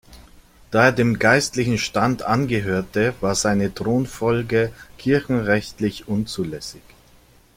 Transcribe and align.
Da 0.71 0.85
er 0.85 0.91
dem 0.93 1.19
geistlichen 1.19 1.77
Stand 1.77 2.23
angehörte, 2.23 3.13
war 3.21 3.35
seine 3.35 3.71
Thronfolge 3.71 4.73
kirchenrechtlich 4.97 6.07
unzulässig. 6.07 6.81